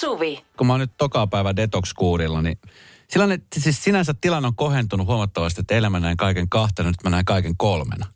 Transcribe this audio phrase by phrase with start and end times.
[0.00, 0.44] Suvi.
[0.56, 2.58] kun mä oon nyt toka päivä detox-kuurilla, niin
[3.10, 7.10] silloin, siis sinänsä tilanne on kohentunut huomattavasti, että eilen mä näin kaiken kahtena, nyt mä
[7.10, 8.06] näen kaiken kolmena.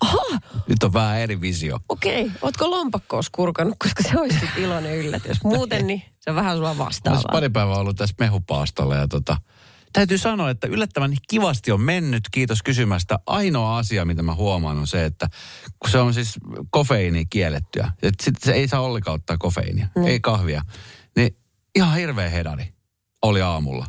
[0.00, 1.78] Aha, Nyt on vähän eri visio.
[1.88, 2.30] okei.
[2.42, 5.44] Ootko lompakkoos kurkannut, koska se olisi iloinen yllätys.
[5.44, 7.18] Muuten niin se on vähän sua vastaavaa.
[7.18, 9.36] oon pari päivää ollut tässä mehupaastolla ja tota,
[9.92, 13.18] täytyy sanoa, että yllättävän kivasti on mennyt, kiitos kysymästä.
[13.26, 15.28] Ainoa asia, mitä mä huomaan on se, että
[15.78, 16.34] kun se on siis
[16.70, 20.04] kofeiini kiellettyä, että sit se ei saa ollenkaan ottaa kofeiinia, mm.
[20.04, 20.62] ei kahvia,
[21.74, 22.68] ihan hirveä hedari
[23.22, 23.86] oli aamulla.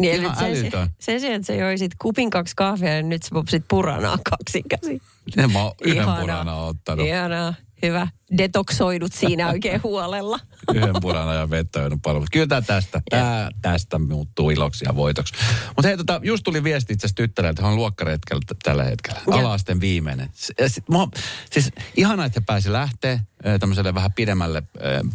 [0.00, 0.90] Niin, Ihan sen, älytön.
[1.00, 5.02] sen sijaan, että sä joisit kupin kaksi kahvia ja nyt sä popsit puranaa kaksi käsi.
[5.36, 6.20] En mä oon yhden Ihanaa.
[6.20, 7.06] purana ottanut.
[7.06, 7.54] Ihanaa.
[7.82, 8.08] Hyvä.
[8.38, 10.40] Detoksoidut siinä oikein huolella.
[10.74, 12.26] Yhden purana ja vettä on paljon.
[12.32, 15.34] Kyllä tästä, tää tästä muuttuu iloksi ja voitoksi.
[15.76, 19.20] Mutta hei, tota, just tuli viesti itse että hän on luokkaretkellä tällä hetkellä.
[19.26, 19.80] Ja.
[19.80, 20.28] Viimeinen.
[20.66, 21.08] Sit, mua,
[21.52, 23.20] siis ihana, että pääsi lähteä
[23.60, 24.62] tämmöiselle vähän pidemmälle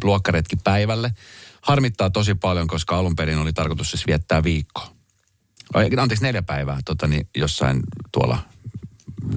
[0.04, 1.12] luokkaretkipäivälle.
[1.64, 4.88] Harmittaa tosi paljon, koska alun perin oli tarkoitus siis viettää viikkoa.
[5.73, 7.80] Ai, Anteeksi, neljä päivää tota, niin jossain
[8.11, 8.38] tuolla,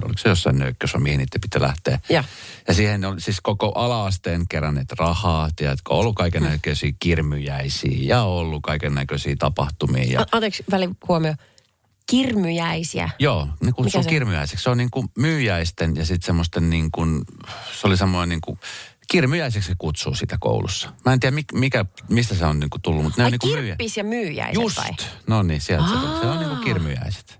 [0.03, 1.99] oliko se jossain nöykkössä, mihin niitä pitää lähteä.
[2.09, 2.23] Ja.
[2.67, 8.63] Ja siihen on siis koko ala-asteen keränneet rahaa, tiedätkö, ollut kaiken näköisiä kirmyjäisiä ja ollut
[8.63, 10.03] kaiken näköisiä tapahtumia.
[10.03, 11.33] Ja, A- Anteeksi, välihuomio.
[12.09, 13.09] Kirmyjäisiä.
[13.19, 14.05] joo, ne kutsuu Mikä se on?
[14.05, 14.63] kirmyjäiseksi.
[14.63, 17.21] Se on niin kuin myyjäisten ja sitten semmoisten niin kuin,
[17.81, 18.59] se oli semmoinen niin kuin,
[19.11, 20.93] kirmyjäiseksi se kutsuu sitä koulussa.
[21.05, 23.39] Mä en tiedä mikä, mistä se on niin kuin tullut, mutta ne Ai on niin
[23.39, 23.75] kuin myyjä.
[23.75, 24.89] kirppis ja myyjäiset Just, vai?
[25.27, 26.19] no niin, sieltä se tuli.
[26.21, 26.63] Se on niin kuin Aa.
[26.63, 27.39] kirmyjäiset.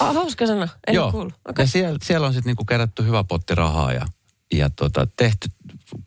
[0.00, 0.68] Ah, hauska sana.
[0.86, 1.34] En Joo, kuullut.
[1.48, 1.62] okay.
[1.62, 4.06] Ja siellä, siellä on sitten niinku kerätty hyvä potti rahaa ja,
[4.54, 5.48] ja tota, tehty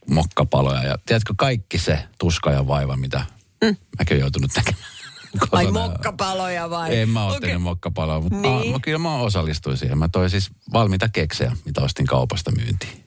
[0.09, 0.83] mokkapaloja.
[0.83, 3.26] Ja tiedätkö, kaikki se tuska ja vaiva, mitä
[3.64, 3.76] mm.
[3.98, 4.86] mäkin olen joutunut tekemään.
[5.52, 6.98] Ai mokkapaloja vai?
[7.00, 7.58] En mä ole okay.
[7.58, 8.59] mokkapaloja, mutta Niin.
[8.61, 8.72] niin.
[8.72, 9.98] mä, kyllä mä osallistuin siihen.
[9.98, 13.05] Mä toin siis valmiita keksejä, mitä ostin kaupasta myyntiin.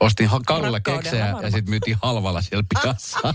[0.00, 3.18] Ostin Rakkaudella keksejä ja sitten myytiin halvalla siellä pihassa.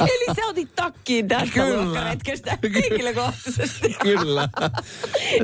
[0.00, 1.82] Eli sä otit takkiin tästä Kyllä.
[1.82, 3.96] luokkaretkestä henkilökohtaisesti.
[4.02, 4.48] Kyllä.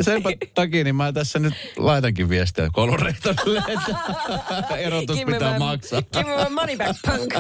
[0.00, 6.03] Senpä takia niin mä tässä nyt laitankin viestiä koulurehtorille, että erotus Give me pitää maksaa.
[6.03, 7.34] Give me my money back, punk.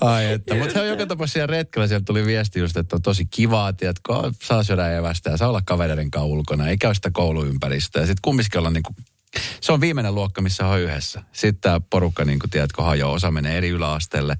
[0.00, 3.02] Ai että, mutta he on joka tapauksessa siellä retkellä, sieltä tuli viesti just, että on
[3.02, 4.12] tosi kivaa, tiedätkö,
[4.42, 8.02] saa syödä evästä ja saa olla kavereiden kanssa ulkona, ei käy sitä kouluympäristöä.
[8.02, 8.94] Ja sitten kumminkin olla niinku,
[9.60, 11.22] se on viimeinen luokka, missä on yhdessä.
[11.32, 14.36] Sitten tämä porukka, niin kuin tiedätkö, hajoaa, osa menee eri yläasteelle,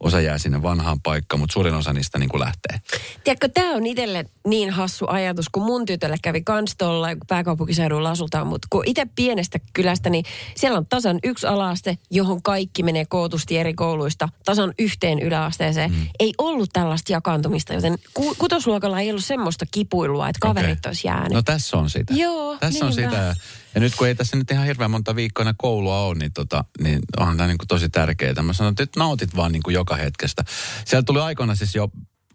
[0.00, 2.80] osa jää sinne vanhaan paikkaan, mutta suurin osa niistä niin kuin lähtee.
[3.24, 8.46] Tiedätkö, tämä on itselle niin hassu ajatus, kun mun tytölle kävi kans tuolla, pääkaupunkiseudulla asutaan,
[8.46, 10.24] mutta kun itse pienestä kylästä, niin
[10.56, 15.90] siellä on tasan yksi alaaste, johon kaikki menee kootusti eri kouluista, tasan yhteen yläasteeseen.
[15.90, 16.06] Mm.
[16.20, 20.88] Ei ollut tällaista jakaantumista, joten ku- kutosluokalla ei ollut semmoista kipuilua, että kaverit Okei.
[20.90, 21.32] olisi jäänyt.
[21.32, 22.14] No tässä on sitä.
[22.14, 23.10] Joo, Tässä on niinpä.
[23.10, 23.36] sitä.
[23.74, 26.98] Ja, nyt kun ei tässä nyt ihan hirveän monta viikkoa koulua ole, niin, tota, niin
[27.16, 28.42] onhan tämä niin kuin tosi tärkeää.
[28.42, 30.44] Mä sanon, että nyt nautit vaan niin kuin joka hetkestä.
[30.84, 31.88] Siellä tuli aikoina siis jo,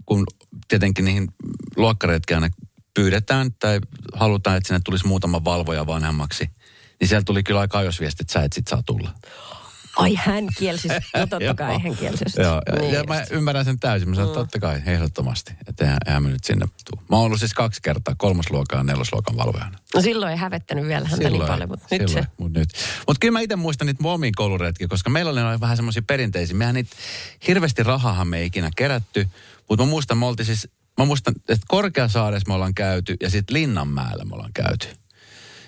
[0.06, 0.24] kun
[0.68, 1.28] tietenkin niihin
[1.76, 2.52] luokkaretkiä
[2.94, 3.80] pyydetään tai
[4.14, 6.50] halutaan, että sinne tulisi muutama valvoja vanhemmaksi.
[7.00, 9.12] Niin siellä tuli kyllä aika ajoissa viesti, että sä et sit saa tulla.
[10.00, 10.88] Ai hän kielsi,
[11.18, 12.24] no totta kai hän kielsi.
[12.38, 14.10] Joo, ja, Niin ja mä ymmärrän sen täysin.
[14.10, 15.54] Mä sanon, että totta kai, ehdottomasti.
[15.68, 17.04] Että eihän, eihän me nyt sinne tuu.
[17.10, 19.80] Mä oon ollut siis kaksi kertaa, kolmosluokan ja nelosluokan valvojana.
[19.96, 22.08] No silloin ei hävettänyt vielä häntä niin paljon, mutta nyt se...
[22.08, 22.70] silloin, Mut nyt.
[23.08, 26.58] Mut kyllä mä itse muistan niitä mun omiin kouluretkiä, koska meillä oli vähän semmoisia perinteisiä.
[26.58, 26.96] Mehän niitä,
[27.48, 29.28] hirveästi rahahan me ei ikinä kerätty,
[29.70, 33.54] mutta mä muistan, me oltiin siis, mä muistan, että Korkeasaaressa me ollaan käyty ja sitten
[33.54, 34.88] Linnanmäellä me ollaan käyty.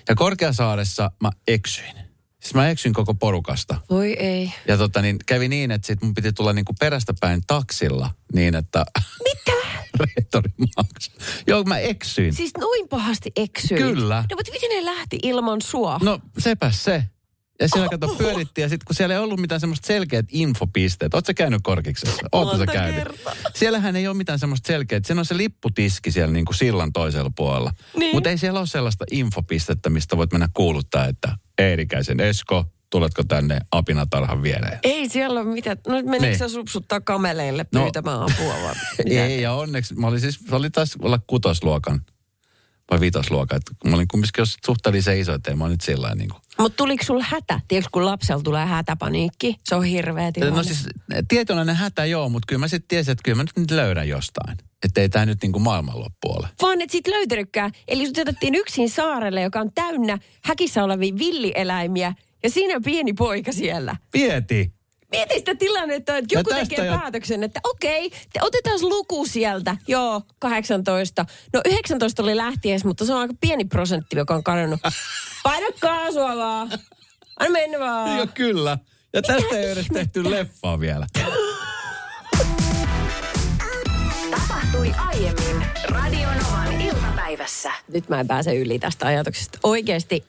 [0.08, 2.11] Ja Korkeasaaressa mä eksyin.
[2.42, 3.76] Siis mä eksyin koko porukasta.
[3.90, 4.52] Voi ei.
[4.68, 8.54] Ja tota niin, kävi niin, että sit mun piti tulla niinku perästä päin taksilla niin,
[8.54, 8.84] että...
[9.28, 9.52] Mitä?
[9.98, 11.14] rehtori maksoi.
[11.46, 12.34] Joo, mä eksyin.
[12.34, 13.80] Siis noin pahasti eksyit?
[13.80, 14.24] Kyllä.
[14.30, 15.98] No mutta miten ne lähti ilman sua?
[16.02, 17.04] No sepäs se.
[17.62, 21.12] Ja siellä kato pyörittiin ja sitten kun siellä ei ollut mitään semmoista selkeät infopisteet.
[21.26, 22.22] Sä käynyt korkiksessa?
[22.32, 22.96] Ootko sä käynyt?
[23.02, 23.34] kertaa.
[23.54, 25.00] Siellähän ei ole mitään semmoista selkeää.
[25.04, 27.72] Siinä on se lipputiski siellä niin kuin sillan toisella puolella.
[27.96, 28.16] Niin.
[28.16, 33.58] Mutta ei siellä ole sellaista infopistettä, mistä voit mennä kuuluttaa, että Eerikäisen Esko, tuletko tänne
[33.70, 34.78] apinatarhan viereen?
[34.82, 35.76] Ei siellä ole mitään.
[35.88, 36.38] No menikö Niin.
[36.38, 37.82] sä supsuttaa kameleille No.
[37.82, 38.74] pyytämään apua vai?
[39.04, 39.24] mitä?
[39.26, 42.00] Ei, ja onneksi mä olin siis, se oli taas olla kutosluokan
[42.90, 43.56] vai vitosluokan.
[43.56, 46.42] Että mä olin kumminkin jos suhteellisen iso, että mä nyt sillä niin kuin.
[46.58, 47.60] Mutta tuliko sulla hätä?
[47.68, 49.56] Tiedätkö, kun lapsella tulee hätäpaniikki?
[49.64, 50.56] Se on hirveä tilanne.
[50.56, 50.86] No siis
[51.28, 54.58] tietynlainen hätä joo, mutta kyllä mä sitten tiesin, että kyllä mä nyt nyt löydän jostain.
[54.84, 56.48] Että ei tämä nyt niin kuin maailmanloppu ole.
[56.62, 57.70] Vaan et sit löytänytkään.
[57.88, 62.14] Eli sut otettiin yksin saarelle, joka on täynnä häkissä olevia villieläimiä.
[62.42, 63.96] Ja siinä on pieni poika siellä.
[64.12, 64.72] Pieti!
[65.12, 69.76] Mieti sitä tilannetta, että joku tästä tekee jo- päätöksen, että okei, te otetaan luku sieltä.
[69.88, 71.24] Joo, 18.
[71.52, 74.80] No 19 oli lähties, mutta se on aika pieni prosentti, joka on kadonnut.
[75.42, 76.70] Paina kaasua vaan.
[77.40, 78.16] Anna mennä vaan.
[78.16, 78.78] Joo, kyllä.
[79.12, 81.06] Ja tästä ei edes tehty leffaa vielä.
[84.30, 87.72] tapahtui aiemmin Radionovan iltapäivässä.
[87.92, 89.58] Nyt mä en pääse yli tästä ajatuksesta.
[89.62, 90.24] Oikeasti,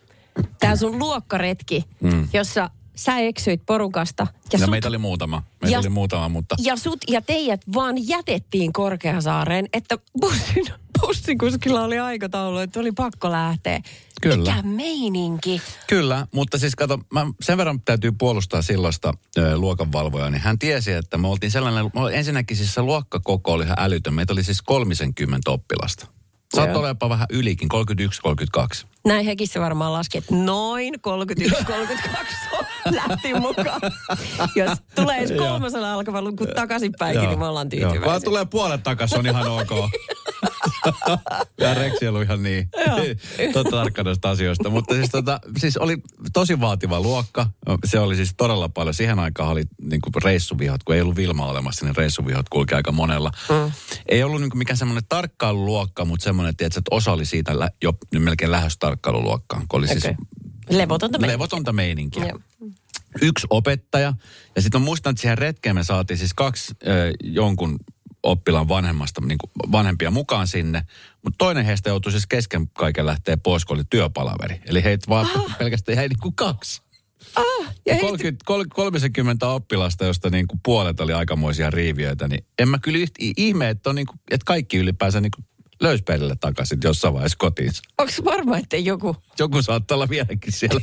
[0.59, 2.27] tää sun luokkaretki, mm.
[2.33, 4.23] jossa sä eksyit porukasta.
[4.23, 5.43] Ja, Ja sut, meitä oli muutama.
[5.61, 6.55] Meitä Ja- oli muutama, mutta...
[6.63, 10.65] ja sut ja teidät vaan jätettiin Korkeasaareen, että bussin,
[11.01, 13.81] bussikuskilla oli aikataulu, että oli pakko lähteä.
[14.21, 14.55] Kyllä.
[14.55, 15.61] Mikä meininki.
[15.87, 20.91] Kyllä, mutta siis kato, mä sen verran täytyy puolustaa silloista ö, luokanvalvojaa, niin hän tiesi,
[20.91, 24.13] että me oltiin sellainen, me oltiin- ensinnäkin siis se luokkakoko oli ihan älytön.
[24.13, 26.07] Meitä oli siis 30 oppilasta.
[26.61, 27.69] Olla jopa vähän ylikin,
[28.57, 28.85] 31-32.
[29.05, 32.65] Näin hekissä varmaan laski, että noin 31-32
[32.95, 33.81] lähti mukaan.
[34.55, 38.19] Jos tulee edes kolmasella alkava luku takaisinpäinkin, niin me ollaan tyytyväisiä.
[38.19, 39.69] tulee puolet takaisin, on ihan ok.
[41.61, 42.69] ja Reksi ollut ihan niin
[43.53, 44.69] totta tarkka noista asioista.
[44.69, 45.97] Mutta siis, tota, siis oli
[46.33, 47.47] tosi vaativa luokka.
[47.85, 48.93] Se oli siis todella paljon.
[48.93, 52.91] Siihen aikaan oli niin kuin reissuvihot, kun ei ollut Vilma olemassa, niin reissuvihot kulki aika
[52.91, 53.31] monella.
[53.49, 53.71] Mm.
[54.09, 57.93] Ei ollut niin kuin mikään semmoinen tarkkailuluokka, mutta semmoinen, että osa oli siitä lä- jo
[58.19, 59.65] melkein lähes tarkkailuluokkaan.
[59.67, 60.15] Kun oli siis Okei.
[60.69, 61.33] Levotonta meininkiä.
[61.33, 62.39] levotonta meininkiä Joo.
[63.21, 64.13] yksi opettaja.
[64.55, 67.79] Ja sitten mä muistan, että siihen retkeen me saatiin siis kaksi ö, jonkun
[68.23, 70.81] oppilaan vanhemmasta, niin kuin vanhempia mukaan sinne.
[71.23, 74.61] Mutta toinen heistä joutui siis kesken kaiken lähteä pois, kun oli työpalaveri.
[74.65, 75.57] Eli heitä vaan ah.
[75.57, 76.81] pelkästään jäi niin kuin kaksi.
[77.35, 77.45] Ah,
[77.85, 82.69] ja heistä, 30, kol- 30 oppilasta, josta niin kuin puolet oli aikamoisia riiviöitä, niin en
[82.69, 85.45] mä kyllä ihme, että, on niin kuin, että kaikki ylipäänsä niin kuin
[85.83, 87.81] löysi perille takaisin jossain vaiheessa kotiinsa.
[87.97, 90.81] onko varma, että joku Joku saattaa olla vieläkin siellä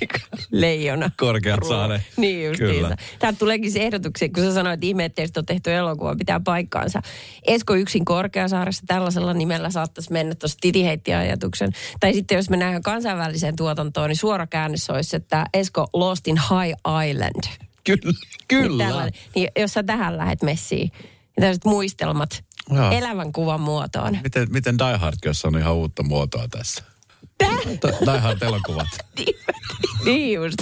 [0.50, 1.10] leijona.
[1.16, 2.04] Korkeasaaren.
[2.16, 2.74] Niin justiinsa.
[2.74, 2.96] Kyllä.
[3.18, 7.02] Täältä tuleekin se ehdotuksia, kun sä sanoit, että on tehty elokuva, pitää paikkaansa.
[7.46, 11.72] Esko yksin Korkeasaaressa tällaisella nimellä saattaisi mennä tuossa Titi heitti ajatuksen.
[12.00, 17.08] Tai sitten jos mennään kansainväliseen tuotantoon, niin suora käännös olisi, että Esko Lost in High
[17.10, 17.60] Island.
[17.84, 18.00] Kyllä.
[18.04, 18.14] Niin,
[18.48, 18.84] Kyllä.
[18.84, 19.14] tällainen.
[19.34, 22.90] niin jos sä tähän lähet messiin, niin tällaiset muistelmat Joo.
[22.90, 24.18] elävän kuvan muotoon.
[24.22, 26.84] Miten, miten Die Hardkin on saanut ihan uutta muotoa tässä?
[27.38, 28.86] T- Die Hard-elokuvat.
[30.04, 30.58] Niin just.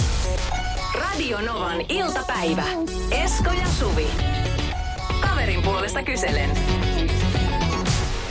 [0.99, 2.63] Radionovan iltapäivä.
[3.11, 4.07] Esko ja Suvi.
[5.21, 6.49] Kaverin puolesta kyselen.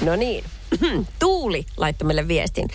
[0.03, 0.45] No niin.
[1.19, 2.69] Tuuli laittoi meille viestin.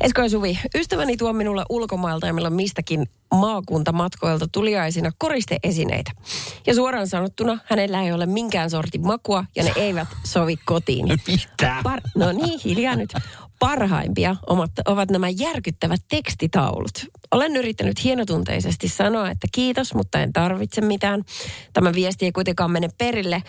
[0.00, 6.12] Esko ja Suvi, ystäväni tuo minulle ulkomailta ja milloin mistäkin maakuntamatkoilta tuliaisina koristeesineitä.
[6.66, 11.06] Ja suoraan sanottuna hänellä ei ole minkään sortin makua ja ne eivät sovi kotiin.
[11.26, 11.82] Mitä?
[11.88, 13.12] Par- no niin, hiljaa nyt.
[13.58, 17.06] Parhaimpia omat, ovat nämä järkyttävät tekstitaulut.
[17.30, 21.22] Olen yrittänyt hienotunteisesti sanoa, että kiitos, mutta en tarvitse mitään.
[21.72, 23.42] Tämä viesti ei kuitenkaan mene perille.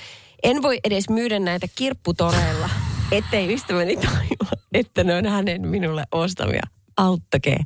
[0.44, 2.70] En voi edes myydä näitä kirpputoreilla,
[3.12, 6.64] ettei ystäväni tajua, että ne on hänen minulle ostamia.
[6.98, 7.60] Auttakee.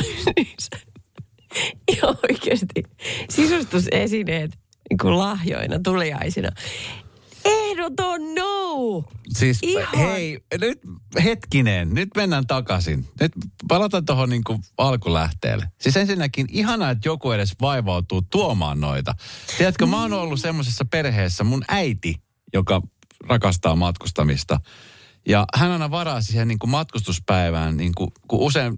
[1.96, 2.82] ja oikeasti
[3.30, 4.58] sisustusesineet
[4.90, 6.48] niin kuin lahjoina tuliaisina.
[7.44, 9.04] Ehdoton no!
[9.28, 9.98] Siis Ihan.
[9.98, 10.80] hei, nyt
[11.24, 13.08] hetkinen, nyt mennään takaisin.
[13.20, 13.32] Nyt
[13.68, 14.42] palataan tuohon niin
[14.78, 15.70] alkulähteelle.
[15.80, 19.14] Siis ensinnäkin ihanaa, että joku edes vaivautuu tuomaan noita.
[19.58, 22.22] Tiedätkö, mä oon ollut semmoisessa perheessä, mun äiti,
[22.54, 22.82] joka
[23.26, 24.60] rakastaa matkustamista.
[25.28, 28.76] Ja hän aina varaa siihen niin kuin matkustuspäivään, niin kuin, kun usein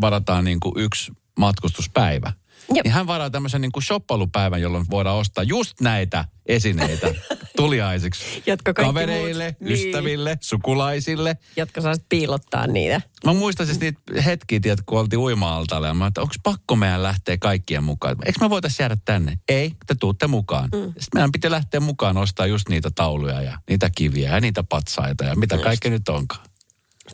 [0.00, 2.32] varataan niin kuin yksi matkustuspäivä.
[2.74, 2.84] Jep.
[2.84, 7.06] Niin hän varaa tämmöisen niin kuin shoppailupäivän, jolloin voidaan ostaa just näitä esineitä
[7.56, 8.42] tuliaisiksi.
[8.46, 9.72] Jotka Kavereille, muut- niin.
[9.72, 11.36] ystäville, sukulaisille.
[11.56, 13.00] jotka saasit piilottaa niitä.
[13.24, 17.02] Mä muistan siis niitä hetkiä, tiedät, kun oltiin uima-altaalla ja mä että onko pakko meidän
[17.02, 18.16] lähteä kaikkien mukaan?
[18.24, 19.38] Eikö me voitaisiin jäädä tänne?
[19.48, 20.68] Ei, te tuutte mukaan.
[20.74, 20.80] Mm.
[20.86, 25.24] Sitten meidän piti lähteä mukaan ostaa just niitä tauluja ja niitä kiviä ja niitä patsaita
[25.24, 26.46] ja mitä kaikki nyt onkaan.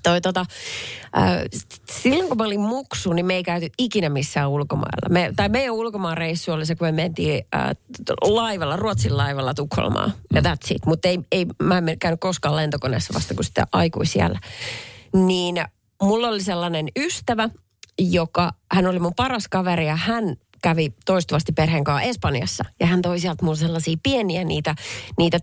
[0.02, 0.40] Toi, tota,
[1.18, 1.38] äh,
[1.90, 5.08] silloin kun mä olin muksu, niin me ei käyty ikinä missään ulkomailla.
[5.08, 7.70] Me, tai meidän ulkomaan reissu oli se, kun me mentiin äh,
[8.22, 10.12] laivalla, Ruotsin laivalla Tukholmaan.
[10.34, 10.86] Ja that's it.
[10.86, 14.40] Mutta ei, ei, mä en käynyt koskaan lentokoneessa vasta kuin sitä aikuisiellä.
[15.12, 15.64] Niin
[16.02, 17.48] mulla oli sellainen ystävä,
[17.98, 22.64] joka, hän oli mun paras kaveri ja hän kävi toistuvasti perheen kanssa Espanjassa.
[22.80, 24.74] Ja hän toi sieltä mulle sellaisia pieniä niitä,
[25.18, 25.38] niitä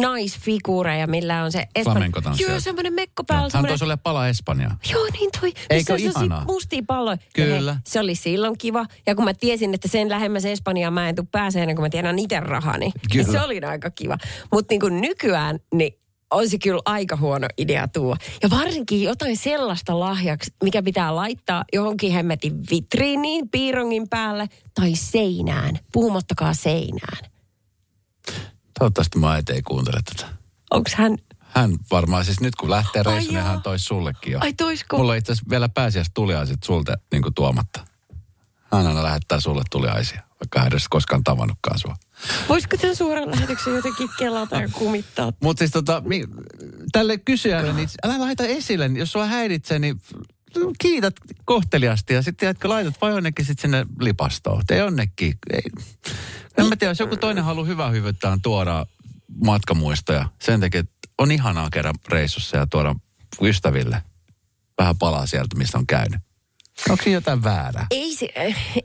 [0.00, 2.48] naisfiguureja, millä on se Flamenco-tanssia.
[2.48, 3.42] Joo, semmoinen mekko päällä.
[3.42, 4.78] Hän semmoinen- toi sulle pala Espanjaa.
[4.92, 5.52] Joo, niin toi.
[5.70, 6.44] Eikö sellaisia ihanaa?
[6.44, 7.18] mustia palloja.
[7.20, 7.72] Ja Kyllä.
[7.74, 8.86] He, se oli silloin kiva.
[9.06, 12.18] Ja kun mä tiesin, että sen lähemmäs Espanjaa mä en pääsee ennen kuin mä tiedän
[12.18, 12.92] itse rahani.
[13.12, 13.24] Kyllä.
[13.24, 14.18] Niin se oli aika kiva.
[14.52, 15.92] Mutta niin nykyään, niin
[16.30, 18.16] olisi kyllä aika huono idea tuo.
[18.42, 25.78] Ja varsinkin jotain sellaista lahjaksi, mikä pitää laittaa johonkin hemmetin vitriiniin, piirongin päälle tai seinään.
[25.92, 27.30] Puhumattakaan seinään.
[28.78, 30.28] Toivottavasti mä ei kuuntele tätä.
[30.70, 31.16] Onko hän...
[31.38, 34.38] Hän varmaan siis nyt kun lähtee reissuun, niin hän toisi sullekin jo.
[34.42, 34.98] Ai toisko?
[34.98, 37.86] Mulla itse asiassa vielä pääsiäis tuliaiset sulta niin tuomatta.
[38.72, 41.96] Hän aina lähettää sulle tuliaisia, vaikka hän edes koskaan tavannutkaan sua.
[42.48, 45.32] Voisiko tämän suoran lähetyksen jotenkin kelata ja kumittaa?
[45.42, 46.24] Mutta siis tota, mi,
[46.92, 50.00] tälle kysyjälle, niin älä laita esille, jos sua häiritsee, niin
[50.80, 51.14] kiität
[51.44, 54.62] kohteliasti ja sitten jätkö laitat vai jonnekin sitten sinne lipastoon.
[54.66, 55.34] Tee jonnekin.
[55.50, 55.62] Ei.
[56.58, 58.86] En mä tiedä, jos joku toinen haluaa hyvää hyvyyttään tuoda
[59.44, 62.94] matkamuistoja sen takia, että on ihanaa kerran reissussa ja tuoda
[63.42, 64.02] ystäville
[64.78, 66.20] vähän palaa sieltä, missä on käynyt.
[66.90, 67.86] Onko siinä jotain väärää?
[67.90, 68.28] Ei, se,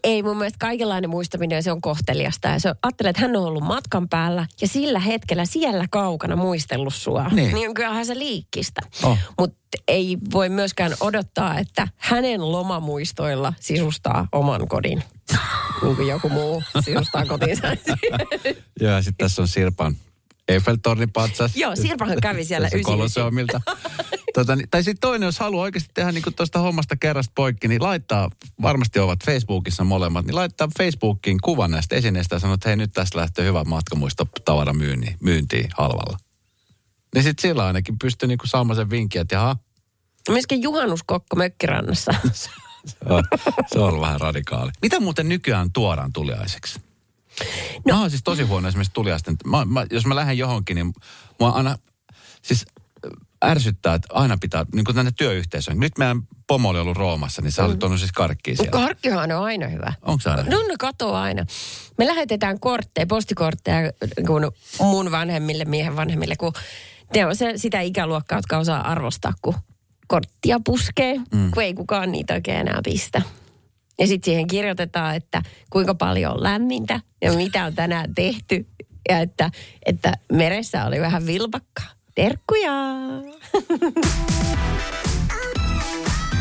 [0.04, 2.48] ei mun mielestä kaikenlainen muistaminen, se on kohteliasta.
[2.48, 6.36] Ja se on, ajattelee, että hän on ollut matkan päällä ja sillä hetkellä siellä kaukana
[6.36, 7.30] muistellut sua.
[7.32, 7.56] Niin.
[7.56, 8.82] niin kyllähän se liikkistä.
[9.04, 9.18] Oh.
[9.40, 15.04] Mutta ei voi myöskään odottaa, että hänen lomamuistoilla sisustaa oman kodin.
[15.82, 17.68] niin kuin joku muu sisustaa kotinsa.
[18.82, 19.96] Joo, ja sitten tässä on Sirpan
[20.48, 21.56] Eiffeltornin patsas.
[21.56, 22.84] Joo, Sirpahan kävi siellä 99.
[22.84, 23.62] Kolosseumilta.
[24.34, 27.84] tota, niin- tai sitten toinen, jos haluaa oikeasti tehdä niin tuosta hommasta kerrasta poikki, niin
[27.84, 28.30] laittaa,
[28.62, 32.92] varmasti ovat Facebookissa molemmat, niin laittaa Facebookiin kuvan näistä esineistä ja sanoo, että hei nyt
[32.94, 36.18] tästä lähtee hyvä matkamuistotavara myyntiin, myyntiin halvalla.
[37.16, 39.56] Niin sitten sillä ainakin pystyy niinku saamaan sen vinkin, että jaha,
[40.30, 42.12] Myöskin juhannuskokko mökkirannassa.
[42.86, 43.24] se on,
[43.68, 44.72] se on vähän radikaali.
[44.82, 46.80] Mitä muuten nykyään tuodaan tuliaiseksi?
[47.86, 47.94] No.
[47.94, 49.36] Mä oon siis tosi huono esimerkiksi tuliaisten.
[49.46, 50.94] Mä, mä, jos mä lähden johonkin, niin
[51.40, 51.78] mua aina,
[52.42, 52.66] siis
[53.46, 55.80] ärsyttää, että aina pitää, niin kuin tänne työyhteisöön.
[55.80, 58.72] Nyt meidän pomo oli ollut Roomassa, niin sä olit tuonut siis karkkia siellä.
[58.72, 59.94] Karkkihan on aina hyvä.
[60.02, 60.44] Onko se aina?
[60.44, 61.46] No ne katoaa aina.
[61.98, 63.92] Me lähetetään kortteja, postikortteja
[64.28, 66.54] kun mun vanhemmille, miehen vanhemmille, kun
[67.16, 69.56] ne on se, sitä ikäluokkaa, jotka osaa arvostaa, kun
[70.08, 71.52] korttia puskee, mm.
[71.52, 73.22] kun ei kukaan niitä oikein enää pistä.
[74.00, 78.68] Ja sitten siihen kirjoitetaan, että kuinka paljon on lämmintä ja mitä on tänään tehty.
[79.10, 79.52] Ja että,
[79.86, 81.99] että meressä oli vähän vilpakkaa.
[82.20, 82.72] Terkkuja!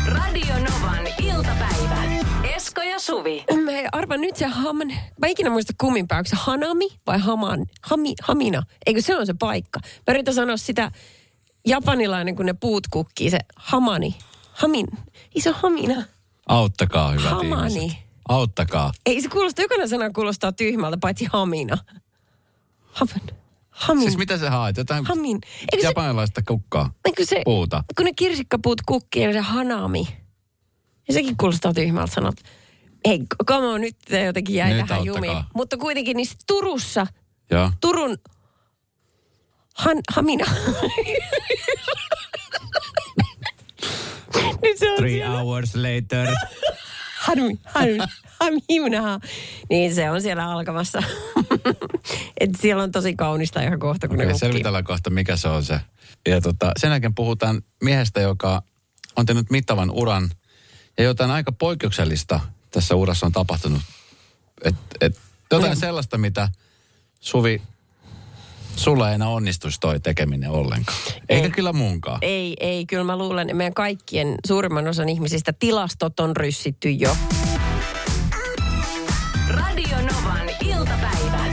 [0.07, 2.03] Radio Novan iltapäivä.
[2.55, 3.43] Esko ja Suvi.
[3.53, 4.87] Mä arvan nyt se haman,
[5.21, 8.63] mä ikinä muista kumminpäin, onko se Hanami vai Haman, hami, Hamina?
[8.85, 9.79] Eikö se on se paikka?
[10.07, 10.91] Mä yritän sanoa sitä
[11.65, 14.15] japanilainen, kun ne puut kukkii, se Hamani.
[14.51, 14.87] Hamin,
[15.35, 16.03] iso Hamina.
[16.47, 17.75] Auttakaa, hyvät Hamani.
[17.75, 17.99] ihmiset.
[18.29, 18.91] Auttakaa.
[19.05, 21.77] Ei se kuulosta, jokainen sana kuulostaa tyhmältä, paitsi Hamina.
[22.91, 23.39] Haman.
[23.79, 24.03] Hamin.
[24.03, 24.77] Siis mitä sä haet?
[24.77, 25.39] Jotain Hamin.
[25.61, 26.91] Eikö se, japanilaista kukkaa?
[27.05, 27.83] eikö se, Puuta.
[27.97, 30.07] kun ne kirsikkapuut kukkii, niin se Hanami.
[31.07, 32.35] Ja sekin kuulostaa tyhmältä sanot.
[33.05, 33.95] Ei, come on, nyt
[34.25, 35.03] jotenkin jäi Nyt auttakaa.
[35.05, 35.37] jumiin.
[35.55, 37.07] Mutta kuitenkin niin Turussa,
[37.51, 37.71] Joo.
[37.81, 38.17] Turun
[39.75, 40.45] Han, Hamina.
[44.63, 45.39] Nyt se on Three siellä.
[45.39, 46.27] hours later.
[47.19, 47.97] Hanmi, hanmi,
[48.39, 49.19] hamina.
[49.69, 51.03] Niin se on siellä alkamassa.
[52.39, 55.63] Et siellä on tosi kaunista ihan kohta, kun Okei, ne selvitellään kohta, mikä se on
[55.63, 55.79] se.
[56.27, 58.63] Ja tota, sen jälkeen puhutaan miehestä, joka
[59.15, 60.29] on tehnyt mittavan uran
[60.97, 62.39] ja jotain aika poikkeuksellista
[62.71, 63.81] tässä urassa on tapahtunut.
[64.63, 65.19] Et, et,
[65.51, 65.79] jotain Mm.
[65.79, 66.49] sellaista, mitä
[67.19, 67.61] Suvi,
[68.79, 70.97] sulla ei enää onnistuisi toi tekeminen ollenkaan.
[71.29, 71.51] Eikä Ei.
[71.51, 72.17] kyllä munkaan.
[72.21, 77.15] Ei, ei, kyllä mä luulen, että meidän kaikkien suurimman osan ihmisistä tilastot on ryssitty jo.
[79.49, 81.45] Radio Novan iltapäivä.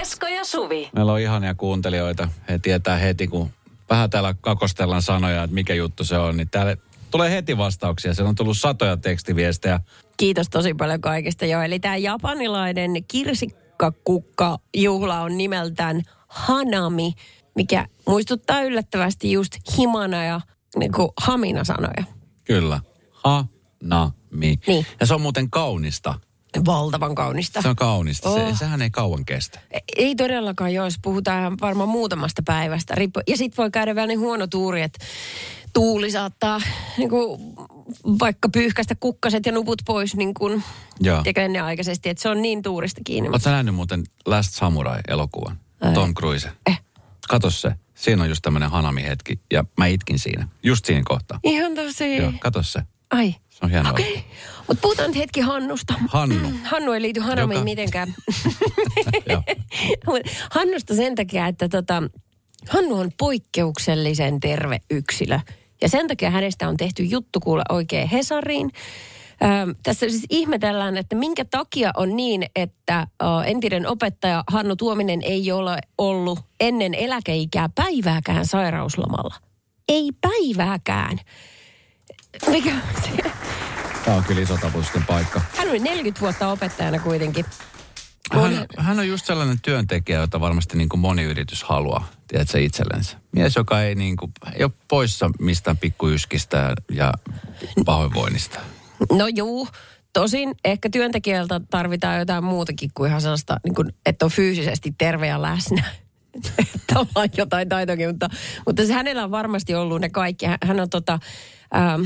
[0.00, 0.90] Esko ja Suvi.
[0.94, 2.28] Meillä on ihania kuuntelijoita.
[2.48, 3.50] He tietää heti, kun
[3.90, 6.76] vähän täällä kakostellaan sanoja, että mikä juttu se on, niin täällä
[7.10, 8.14] tulee heti vastauksia.
[8.14, 9.80] Siellä on tullut satoja tekstiviestejä.
[10.16, 11.62] Kiitos tosi paljon kaikesta jo.
[11.62, 17.12] Eli tämä japanilainen kirsikkakukka-juhla on nimeltään Hanami,
[17.54, 20.40] mikä muistuttaa yllättävästi just himana ja
[20.76, 22.04] niin kuin hamina-sanoja.
[22.44, 22.80] Kyllä.
[23.12, 24.58] Ha-na-mi.
[24.66, 24.86] Niin.
[25.00, 26.14] Ja se on muuten kaunista.
[26.66, 27.62] Valtavan kaunista.
[27.62, 28.28] Se on kaunista.
[28.28, 28.36] Oh.
[28.36, 29.60] Se, sehän ei kauan kestä.
[29.96, 32.94] Ei todellakaan, jos puhutaan varmaan muutamasta päivästä.
[33.28, 35.04] Ja sitten voi käydä vielä niin huono tuuri, että
[35.72, 36.60] tuuli saattaa
[36.98, 37.40] niin kuin,
[38.04, 40.62] vaikka pyyhkäistä kukkaset ja nuput pois niin kuin,
[41.36, 42.08] ennenaikaisesti.
[42.08, 43.28] Että se on niin tuurista kiinni.
[43.28, 45.58] Oletko nähnyt muuten Last Samurai-elokuvan?
[45.94, 46.50] Tom Cruise.
[46.66, 46.80] Eh.
[47.28, 47.72] Kato se.
[47.94, 49.40] Siinä on just tämmöinen hanami-hetki.
[49.52, 50.48] Ja mä itkin siinä.
[50.62, 51.40] Just siinä kohtaa.
[51.44, 52.16] Ihan tosi.
[52.16, 52.82] Joo, kato se.
[53.10, 53.34] Ai.
[53.50, 53.90] Se on hienoa.
[53.92, 54.10] Okei.
[54.10, 54.22] Okay.
[54.68, 55.94] Mutta puhutaan nyt hetki Hannusta.
[56.08, 56.52] Hannu.
[56.70, 58.14] Hannu ei liity Hanamiin Joka- mitenkään.
[60.50, 62.02] Hannusta sen takia, että tota,
[62.68, 65.40] Hannu on poikkeuksellisen terve yksilö.
[65.82, 68.70] Ja sen takia hänestä on tehty juttu kuule oikein Hesariin.
[69.82, 75.52] Tässä siis ihmetellään, että minkä takia on niin, että ö, entinen opettaja Hannu Tuominen ei
[75.52, 79.34] ole ollut ennen eläkeikää päivääkään sairauslomalla.
[79.88, 81.18] Ei päivääkään.
[82.46, 83.30] Mikä se?
[84.04, 85.40] Tämä on kyllä iso taputusten paikka.
[85.56, 87.44] Hän oli 40 vuotta opettajana kuitenkin.
[88.32, 93.16] Hän, hän on just sellainen työntekijä, jota varmasti niin kuin moni yritys haluaa, tiedätkö, itsellensä.
[93.32, 97.12] Mies, joka ei, niin kuin, ei ole poissa mistään pikkuyskistä ja
[97.84, 98.60] pahoinvoinnista.
[99.12, 99.68] No juu,
[100.12, 105.26] Tosin ehkä työntekijältä tarvitaan jotain muutakin kuin ihan sellaista, niin kuin, että on fyysisesti terve
[105.26, 105.84] ja läsnä.
[106.74, 108.28] että ollaan jotain taitoakin, mutta,
[108.66, 110.46] mutta se hänellä on varmasti ollut ne kaikki.
[110.64, 111.18] Hän on tota,
[111.76, 112.02] ähm,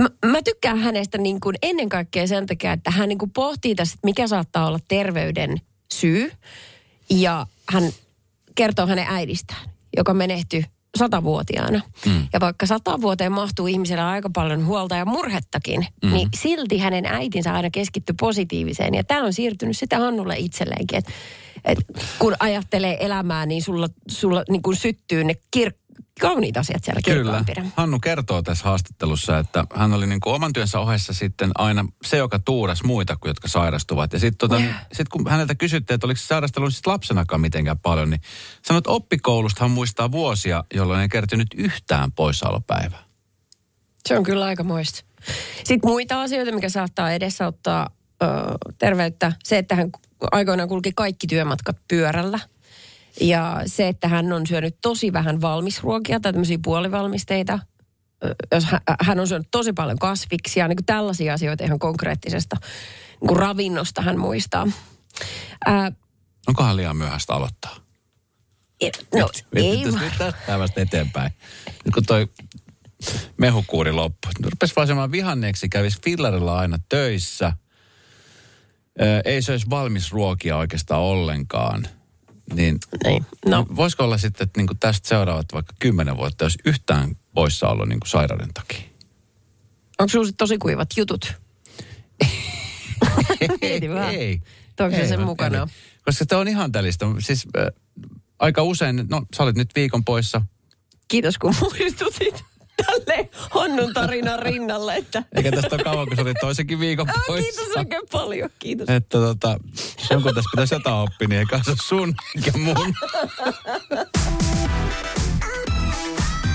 [0.00, 3.74] mä, mä tykkään hänestä niin kuin ennen kaikkea sen takia, että hän niin kuin pohtii
[3.74, 5.60] tässä, että mikä saattaa olla terveyden
[5.94, 6.32] syy.
[7.10, 7.92] Ja hän
[8.54, 10.64] kertoo hänen äidistään, joka menehtyi
[10.96, 11.80] satavuotiaana.
[12.06, 12.28] Mm.
[12.32, 16.12] Ja vaikka sata vuoteen mahtuu ihmisellä aika paljon huolta ja murhettakin, mm.
[16.12, 18.94] niin silti hänen äitinsä aina keskittyi positiiviseen.
[18.94, 21.12] Ja tämä on siirtynyt sitä Hannulle itselleenkin, että
[21.64, 21.78] et
[22.18, 25.85] kun ajattelee elämää, niin sulla, sulla niin kuin syttyy ne kir-
[26.20, 27.44] kauniit asiat siellä Kyllä.
[27.76, 32.16] Hannu kertoo tässä haastattelussa, että hän oli niin kuin oman työnsä ohessa sitten aina se,
[32.16, 34.12] joka tuuras muita, kuin jotka sairastuvat.
[34.12, 34.72] Ja sitten tota, Joo.
[34.92, 38.20] sit kun häneltä kysyttiin, että oliko se sairastellut siis lapsenakaan mitenkään paljon, niin
[38.62, 43.02] sanoi, että oppikoulusta hän muistaa vuosia, jolloin ei kertynyt yhtään poissaolopäivää.
[44.08, 45.04] Se on kyllä aika muista.
[45.64, 47.90] Sitten muita asioita, mikä saattaa edesauttaa
[48.22, 48.26] ö,
[48.78, 49.32] terveyttä.
[49.44, 49.90] Se, että hän
[50.32, 52.38] aikoinaan kulki kaikki työmatkat pyörällä.
[53.20, 57.58] Ja se, että hän on syönyt tosi vähän valmisruokia tai tämmöisiä puolivalmisteita.
[58.52, 58.66] Jos
[59.00, 62.56] hän, on syönyt tosi paljon kasviksia, niin kuin tällaisia asioita ihan konkreettisesta
[63.20, 64.66] niin kuin ravinnosta hän muistaa.
[65.66, 65.92] Ää,
[66.48, 67.76] Onkohan liian myöhäistä aloittaa?
[69.14, 70.04] no ei Mietitään vaan.
[70.04, 71.30] nyt tästä päivästä eteenpäin.
[71.84, 72.28] Nyt kun toi
[73.38, 74.30] mehukuuri loppui.
[74.44, 77.52] Rupesi vaan semmoinen vihanneeksi, kävisi fillarilla aina töissä.
[79.00, 81.86] Ö, ei söisi valmis ruokia oikeastaan ollenkaan.
[82.54, 83.66] Niin Niin, no.
[83.76, 88.00] voisiko olla sitten, että niin tästä seuraavat vaikka kymmenen vuotta, jos yhtään poissa ollut niin
[88.06, 88.80] sairauden takia?
[89.98, 91.34] Onko sinulla tosi kuivat jutut?
[93.94, 94.14] Vähän.
[94.20, 94.40] Ei.
[94.76, 95.58] Tuonko se Ei, sen ei, mukana?
[95.58, 95.66] ei.
[96.04, 97.06] Koska se on ihan tällistä.
[97.18, 97.66] Siis äh,
[98.38, 100.42] aika usein, no sä olit nyt viikon poissa.
[101.08, 102.44] Kiitos kun muistutit
[102.86, 107.52] tälle Hannun tarinan rinnalle, että Eikä tästä ole kauan, kun sä olit toisenkin viikon poissa.
[107.52, 108.88] kiitos oikein paljon, kiitos.
[108.88, 109.58] Että tota,
[110.10, 112.94] jonkun tässä pitäisi jotain oppia, niin eikä se ole sun eikä mun.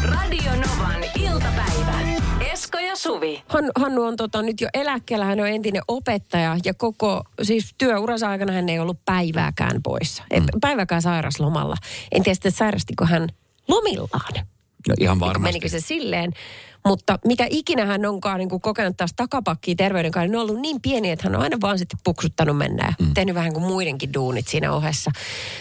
[0.03, 2.01] Radio Novan iltapäivä.
[2.51, 3.43] Esko ja Suvi.
[3.47, 8.29] Han, Hannu on tota, nyt jo eläkkeellä, hän on entinen opettaja ja koko, siis työuransa
[8.29, 10.23] aikana hän ei ollut päivääkään poissa.
[10.34, 10.45] Mm.
[10.62, 11.75] Päivääkään sairaslomalla.
[12.12, 13.29] En tiedä sitten sairastiko hän
[13.67, 14.45] lomillaan.
[14.89, 15.43] No ihan varmasti.
[15.43, 16.31] menikö se silleen.
[16.85, 20.49] Mutta mitä ikinä hän onkaan niin kuin kokenut taas takapakkia terveyden kanssa, niin ne on
[20.49, 23.13] ollut niin pieni, että hän on aina vaan sitten puksuttanut mennä ja mm.
[23.13, 25.11] tehnyt vähän kuin muidenkin duunit siinä ohessa.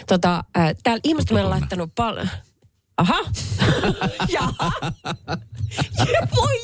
[0.07, 1.59] Tota, äh, täällä ihmiset on meille tunne.
[1.59, 2.29] laittanut paljon...
[2.97, 3.19] Aha.
[4.29, 4.71] Jaha.
[5.97, 6.59] Ja voi,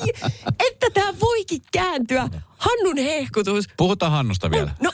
[0.69, 2.29] että tämä voikin kääntyä.
[2.57, 3.65] Hannun hehkutus.
[3.77, 4.71] Puhutaan Hannusta vielä.
[4.81, 4.91] No,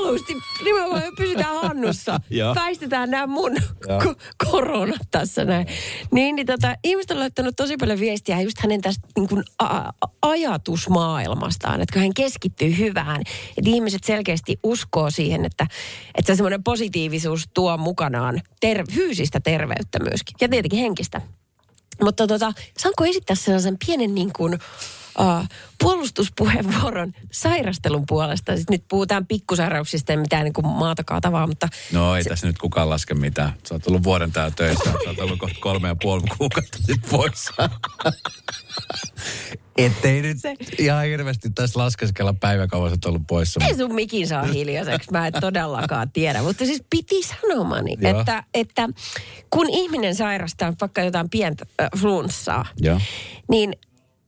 [0.00, 2.20] mieluusti nimenomaan me pysytään Hannussa.
[2.54, 3.56] Väistetään nämä mun
[3.86, 4.16] ko-
[4.50, 5.66] koronat tässä näin.
[6.12, 9.64] Niin, niin tota, ihmiset on laittanut tosi paljon viestiä just hänen tästä niin kuin a-
[9.66, 13.22] a- ajatusmaailmastaan, että kun hän keskittyy hyvään.
[13.56, 15.66] Että ihmiset selkeästi uskoo siihen, että,
[16.14, 20.36] että se semmoinen positiivisuus tuo mukanaan ter- fyysistä terveyttä myöskin.
[20.40, 21.20] Ja tietenkin henkistä.
[22.02, 24.58] Mutta tota, saanko esittää sellaisen pienen niin kuin,
[25.20, 25.48] uh,
[25.82, 28.54] puolustuspuheenvuoron sairastelun puolesta?
[28.54, 32.90] Siis nyt puhutaan pikkusairauksista, ei mitään niin maata kaatavaa, mutta No ei tässä nyt kukaan
[32.90, 33.52] laske mitään.
[33.68, 34.84] Sä oot ollut vuoden täällä töissä.
[34.84, 37.52] Sä oot ollut kohta kolme ja puoli kuukautta sitten poissa.
[39.78, 42.32] Ettei nyt Se- ihan hirveästi tässä laskeskella
[42.90, 43.60] oot ollut poissa.
[43.66, 46.42] ei sun mikin saa hiljaiseksi, mä en todellakaan tiedä.
[46.42, 48.20] Mutta siis piti sanomani, Joo.
[48.20, 48.88] että, että
[49.50, 53.00] kun ihminen sairastaa vaikka jotain pientä äh, flunssaa, Joo.
[53.50, 53.76] niin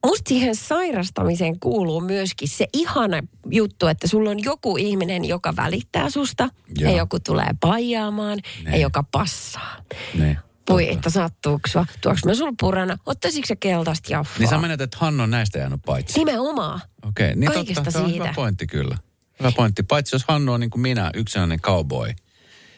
[0.07, 6.11] musta siihen sairastamiseen kuuluu myöskin se ihana juttu, että sulla on joku ihminen, joka välittää
[6.11, 6.91] susta Joo.
[6.93, 8.81] ja joku tulee paijaamaan ja Niin.
[8.81, 9.77] joka passaa.
[10.19, 10.39] Niin.
[10.71, 11.87] Voi, että sattuuko sua?
[12.01, 12.97] Tuoks mä sul purana?
[13.07, 14.39] Ottaisitko se keltaista jaffaa?
[14.39, 16.19] Niin sä menet, että Hanno on näistä jäänyt paitsi.
[16.19, 16.81] Nimenomaan.
[17.09, 18.25] Okei, niin Kaikesta totta, se on siitä.
[18.25, 18.99] hyvä pointti kyllä.
[19.41, 19.83] Hyvä pointti.
[19.83, 22.11] Paitsi jos Hannu on niin kuin minä, yksinäinen cowboy,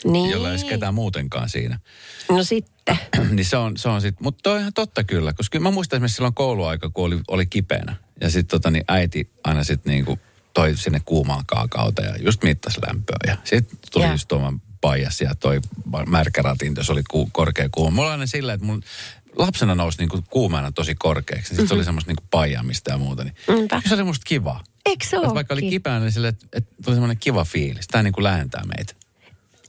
[0.05, 0.31] Niin.
[0.31, 1.81] jolla ei ketään muutenkaan siinä.
[2.29, 2.99] No sitten.
[3.37, 5.33] niin se on, se on sitten, mutta toi on ihan totta kyllä.
[5.33, 7.97] Koska mä muistan esimerkiksi silloin kouluaika, kun oli, oli kipeänä.
[8.21, 10.19] Ja sitten tota, niin äiti aina sitten niinku
[10.55, 13.17] toi sinne kuumaan kaakauta ja just mittasi lämpöä.
[13.27, 14.13] Ja sitten tuli Joo.
[14.13, 15.61] just tuoman paijas ja toi
[16.07, 17.91] märkäratin, jos oli ku, korkea kuuma.
[17.91, 18.83] Mulla oli aina sillä, että mun
[19.37, 21.49] lapsena nousi niinku kuumana tosi korkeaksi.
[21.49, 23.25] Sitten se oli semmoista niinku paijaamista ja muuta.
[23.25, 23.83] Niin, Niinpä.
[23.89, 24.61] se oli musta kiva.
[24.87, 27.89] Eikö se vaikka oli kipeänä, niin sille, että, että tuli semmoinen kiva fiilis.
[27.89, 28.95] Tämä niinku lähentää meitä.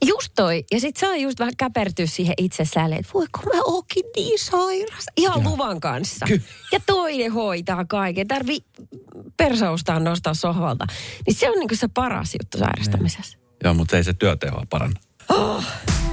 [0.06, 0.64] Just toi.
[0.72, 5.06] Ja sit saa just vähän käpertyä siihen itsessään, että voi kun mä oonkin niin sairas.
[5.16, 6.26] Ihan luvan kanssa.
[6.26, 8.28] Ky- ja toinen hoitaa kaiken.
[8.28, 8.60] Tarvii
[9.36, 10.86] persaustaan nostaa sohvalta.
[11.26, 13.38] Niin se on niinku se paras juttu sairastamisessa.
[13.64, 15.00] Joo, mutta ei se työtehoa paranna.
[15.26, 16.03] Tapahtuu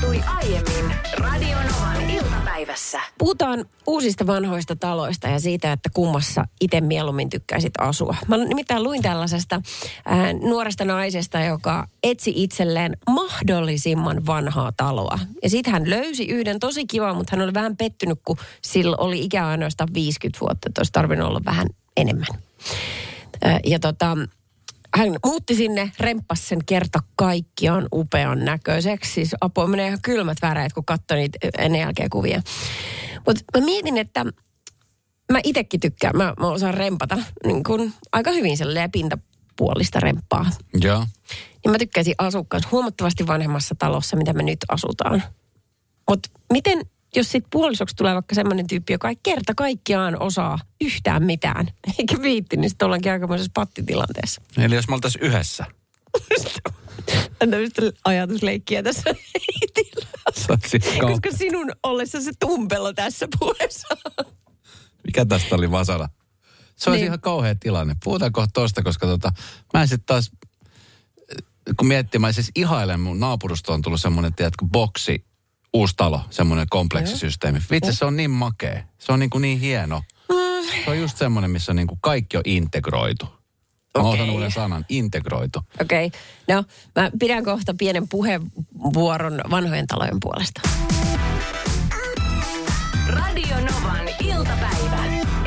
[0.00, 3.00] tapahtui aiemmin Radionovan iltapäivässä.
[3.18, 8.16] Puhutaan uusista vanhoista taloista ja siitä, että kummassa itse mieluummin tykkäisit asua.
[8.28, 9.60] Mä nimittäin luin tällaisesta
[10.04, 15.18] ää, nuoresta naisesta, joka etsi itselleen mahdollisimman vanhaa taloa.
[15.42, 19.20] Ja sitten hän löysi yhden tosi kivan, mutta hän oli vähän pettynyt, kun sillä oli
[19.20, 20.68] ikä ainoastaan 50 vuotta.
[20.68, 22.42] Että olisi tarvinnut olla vähän enemmän.
[23.42, 24.16] Ää, ja tota,
[24.96, 29.12] hän muutti sinne, remppasi sen kerta kaikkiaan upean näköiseksi.
[29.12, 32.42] Siis apua menee ihan kylmät väreet, kun katsoi niitä ennen jälkeen kuvia.
[33.26, 34.24] Mutta mä mietin, että
[35.32, 40.50] mä itekin tykkään, mä, mä osaan rempata niin kun aika hyvin sellainen pintapuolista remppaa.
[40.82, 41.06] Joo.
[41.64, 45.22] Niin mä tykkäisin asua kanssa huomattavasti vanhemmassa talossa, mitä me nyt asutaan.
[46.10, 46.80] Mutta miten,
[47.16, 51.66] jos sit puolisoksi tulee vaikka semmoinen tyyppi, joka ei kerta kaikkiaan osaa yhtään mitään,
[51.98, 54.42] eikä viitti, niin sitten ollaankin aikamoisessa pattitilanteessa.
[54.58, 55.64] Eli jos me oltaisiin yhdessä.
[57.38, 60.06] Tämmöistä ajatusleikkiä tässä heitillä.
[61.08, 63.88] Koska sinun ollessa se tumpelo tässä puheessa.
[65.06, 66.08] Mikä tästä oli vasara?
[66.76, 67.06] Se olisi Niin.
[67.06, 67.96] ihan kauhea tilanne.
[68.04, 69.32] Puhutaan kohta tosta, koska tota,
[69.74, 70.30] mä en sitten taas,
[71.76, 75.24] kun miettii, mä siis ihailen, mun naapurusto on tullut semmoinen, tiedätkö, boksi,
[75.72, 77.58] uusi talo, semmoinen kompleksisysteemi.
[77.70, 78.82] Vitsi, se on niin makea.
[78.98, 80.02] Se on niin, kuin niin hieno.
[80.84, 83.26] Se on just semmoinen, missä niin kuin kaikki on integroitu.
[83.98, 84.20] Mä Okei.
[84.20, 85.58] otan uuden sanan, integroitu.
[85.80, 86.20] Okei, okay.
[86.56, 86.64] no
[86.96, 90.60] mä pidän kohta pienen puheenvuoron vanhojen talojen puolesta.
[93.08, 95.04] Radionovan iltapäivä.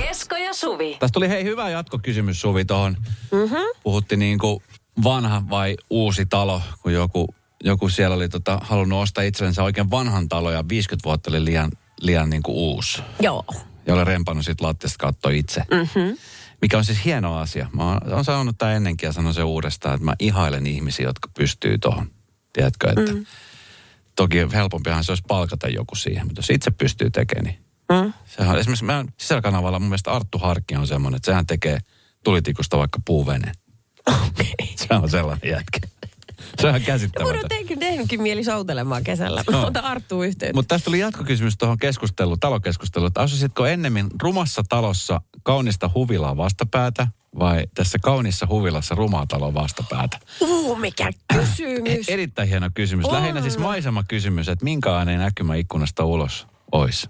[0.10, 0.98] Esko ja Suvi.
[1.00, 2.98] Tästä tuli hei hyvä jatkokysymys Suvi tuohon.
[3.32, 3.66] Mm-hmm.
[3.84, 4.64] Puhutti niin kuin
[5.04, 10.30] vanha vai uusi talo, kun joku, joku siellä oli tota, halunnut ostaa itsellensä oikein vanhan
[10.30, 11.72] talon ja 50 vuotta oli liian,
[12.02, 13.02] liian niin kuin uusi.
[13.20, 13.46] Joo.
[13.86, 15.64] Ja olen rempannut sit lattiasta katsoa itse.
[15.72, 16.18] Mm-hmm.
[16.62, 17.70] Mikä on siis hieno asia.
[17.74, 21.30] Mä oon, oon sanonut tämän ennenkin ja sanon sen uudestaan, että mä ihailen ihmisiä, jotka
[21.38, 22.12] pystyy tuohon.
[22.54, 23.26] Tiedätkö, että mm.
[24.16, 28.14] toki helpompihan se olisi palkata joku siihen, mutta jos itse pystyy tekemään, niin Mm.
[28.26, 31.80] Sehän, esimerkiksi meidän sisäkanavalla mun mielestä Arttu Harkki on semmoinen, että sehän tekee
[32.24, 33.56] tulitikusta vaikka puuveneen.
[34.08, 34.46] Okay.
[34.76, 35.80] Se on sellainen jätkä.
[36.62, 36.74] Se on
[37.22, 39.44] Mun on tehnyt, tehnytkin mieli soutelemaan kesällä.
[39.52, 39.62] Joo.
[39.62, 40.58] Mä otan Arttuun yhteyttä.
[40.58, 47.08] Mutta tästä tuli jatkokysymys tuohon keskusteluun, talokeskusteluun, että asusitko ennemmin rumassa talossa kaunista huvilaa vastapäätä
[47.40, 50.20] vai tässä kaunissa huvilassa rumaa talon vastapäätä?
[50.42, 52.10] Uu, mikä kysymys.
[52.10, 53.06] Erittäin hieno kysymys.
[53.06, 53.14] On.
[53.14, 57.10] Lähinnä siis maisema kysymys, että minkälainen näkymä ikkunasta ulos olisi.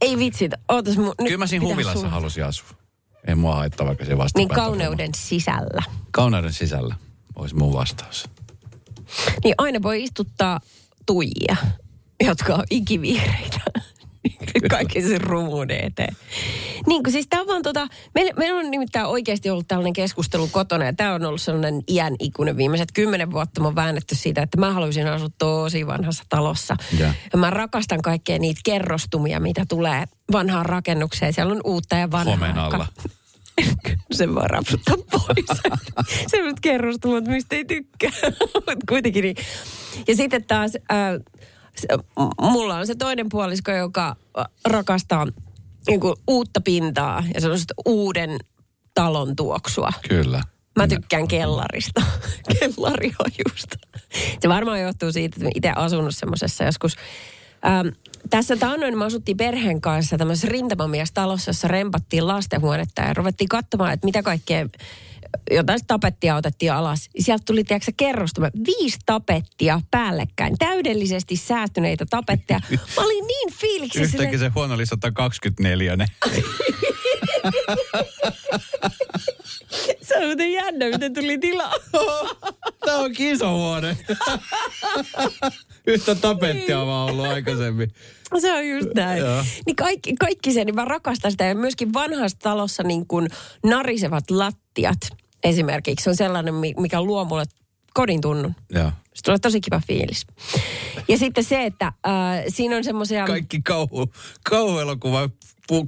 [0.00, 1.14] Ei vitsi, ootas mun...
[1.18, 2.68] Kyllä mä siinä huvilassa sun- halusin asua.
[3.26, 4.54] Ei mua haittaa vaikka se Niin vastapäätä.
[4.54, 5.82] kauneuden sisällä.
[6.10, 6.94] Kauneuden sisällä
[7.36, 8.28] olisi mun vastaus.
[9.44, 10.60] Niin aina voi istuttaa
[11.06, 11.56] tuijia,
[12.26, 13.60] jotka on ikivihreitä.
[14.70, 16.16] Kaikki sen rumuuden eteen.
[16.86, 20.48] Niin kuin siis tämä on vaan tota, meillä, meillä on nimittäin oikeasti ollut tällainen keskustelu
[20.52, 24.42] kotona ja tämä on ollut sellainen iän ikuinen viimeiset kymmenen vuotta mä oon väännetty siitä,
[24.42, 26.76] että mä haluaisin asua tosi vanhassa talossa.
[26.98, 27.14] Ja.
[27.32, 31.32] Ja mä rakastan kaikkea niitä kerrostumia, mitä tulee vanhaan rakennukseen.
[31.32, 32.36] Siellä on uutta ja vanhaa.
[32.36, 32.86] Homen alla.
[34.12, 35.76] Sen vaan rapsuttaa pois.
[36.30, 38.10] Sellaiset kerrostumat, mistä ei tykkää.
[38.54, 39.36] Mutta kuitenkin niin.
[40.08, 41.20] Ja sitten taas äh,
[41.76, 41.88] se,
[42.40, 45.26] mulla on se toinen puolisko, joka äh, rakastaa
[45.86, 48.36] niin kuin uutta pintaa ja sellaista uuden
[48.94, 49.90] talon tuoksua.
[50.08, 50.42] Kyllä.
[50.76, 52.02] Mä tykkään kellarista.
[52.60, 53.76] Kellarihojusta.
[54.40, 56.96] Se varmaan johtuu siitä, että itse asunut semmoisessa joskus.
[57.66, 57.88] Ähm,
[58.30, 64.04] tässä taannoin me asuttiin perheen kanssa tämmöisessä rintamamiestalossa, jossa rempattiin lastenhuonetta ja ruvettiin katsomaan, että
[64.04, 64.66] mitä kaikkea
[65.50, 67.10] jotain tapettia otettiin alas.
[67.18, 68.48] Sieltä tuli, tiedätkö, kerrostuma.
[68.66, 70.58] Viisi tapettia päällekkäin.
[70.58, 72.60] Täydellisesti säästyneitä tapetteja.
[72.96, 74.16] Mä olin niin fiiliksissä.
[74.16, 75.96] Yhtäkkiä se huono oli 124.
[75.96, 76.06] Ne.
[80.02, 81.74] Se on muuten jännä, miten tuli tilaa.
[82.86, 83.96] Tämä on kisohuone.
[85.86, 87.92] Yhtä tapettia on vaan ollut aikaisemmin.
[88.40, 89.18] Se on just näin.
[89.18, 89.44] Joo.
[89.66, 91.44] Niin kaikki, kaikki se, niin mä rakastan sitä.
[91.44, 93.28] Ja myöskin vanhassa talossa niin kuin
[93.64, 94.98] narisevat lattiat
[95.44, 97.44] esimerkiksi on sellainen, mi- mikä luo mulle
[97.94, 98.54] kodin tunnun.
[98.70, 98.92] Joo.
[99.14, 100.26] Se tulee tosi kiva fiilis.
[101.08, 101.92] Ja sitten se, että äh,
[102.48, 103.26] siinä on semmoisia...
[103.26, 104.12] Kaikki kauhu,
[104.50, 105.28] kauhuelokuva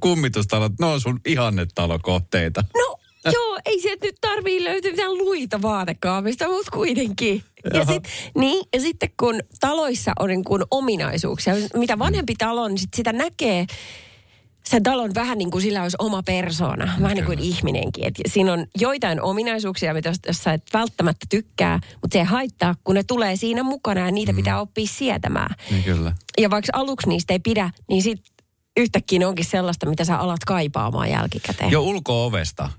[0.00, 2.64] kummitustalot, ne on sun ihannetalokohteita.
[2.74, 2.93] No
[3.32, 7.42] joo, ei sieltä nyt tarvii löytyä mitään luita vaatekaapista, mutta kuitenkin.
[7.74, 8.04] Ja, sit,
[8.38, 12.94] niin, ja sitten kun taloissa on niin kuin ominaisuuksia, mitä vanhempi talo on, niin sit
[12.94, 13.66] sitä näkee
[14.68, 18.06] sen talon vähän niin kuin sillä olisi oma persona, vähän niin kuin ihminenkin.
[18.06, 22.74] Et siinä on joitain ominaisuuksia, mitä jos sä et välttämättä tykkää, mutta se ei haittaa,
[22.84, 24.36] kun ne tulee siinä mukana ja niitä mm.
[24.36, 25.54] pitää oppia sietämään.
[25.70, 26.12] Niin kyllä.
[26.38, 28.34] Ja vaikka aluksi niistä ei pidä, niin sitten
[28.76, 31.70] yhtäkkiä ne onkin sellaista, mitä sä alat kaipaamaan jälkikäteen.
[31.70, 32.70] Jo ulko-ovesta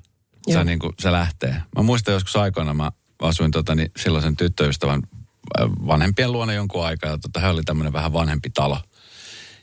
[0.54, 1.62] se, niin kuin, se lähtee.
[1.76, 5.02] Mä muistan joskus aikoina, mä asuin tota, niin silloisen tyttöystävän
[5.60, 7.12] äh, vanhempien luona jonkun aikaa.
[7.12, 8.80] Ja tota, he oli tämmöinen vähän vanhempi talo.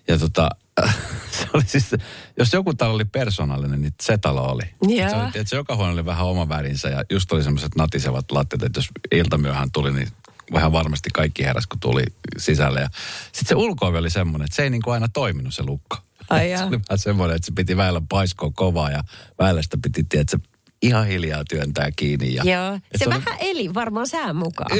[0.08, 0.50] Ja tota,
[1.38, 1.90] se oli siis,
[2.38, 4.62] jos joku talo oli persoonallinen, niin se talo oli.
[4.82, 5.10] Joo.
[5.10, 8.32] Se oli, että se joka huone oli vähän oma värinsä ja just oli semmoiset natisevat
[8.32, 10.08] lattiat, että jos iltamyöhään tuli, niin
[10.52, 12.02] vähän varmasti kaikki heräs, kun tuli
[12.38, 12.80] sisälle.
[12.80, 12.88] Ja
[13.32, 15.96] sitten se ulko oli semmoinen, että se ei niin kuin aina toiminut se lukko.
[16.30, 19.04] Ai se oli vähän semmoinen, että se piti väillä paiskoa kovaa ja
[19.38, 20.38] väillä sitä piti, tiedätkö,
[20.82, 22.34] ihan hiljaa työntää kiinni.
[22.34, 24.78] Ja, Joo, se oli- vähän eli varmaan sään mukaan.